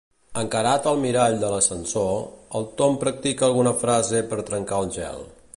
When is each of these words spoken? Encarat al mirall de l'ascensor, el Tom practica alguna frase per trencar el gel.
Encarat 0.43 0.87
al 0.91 0.97
mirall 1.03 1.37
de 1.43 1.51
l'ascensor, 1.55 2.17
el 2.61 2.67
Tom 2.81 2.99
practica 3.07 3.49
alguna 3.51 3.75
frase 3.85 4.27
per 4.33 4.45
trencar 4.53 4.85
el 4.87 4.95
gel. 5.01 5.27